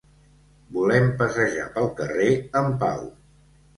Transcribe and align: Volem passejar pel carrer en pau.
Volem 0.77 1.05
passejar 1.21 1.67
pel 1.75 1.91
carrer 2.01 2.31
en 2.63 2.77
pau. 2.85 3.05